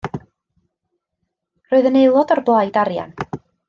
[1.69, 3.19] Roedd yn aelod o'r Blaid Arian.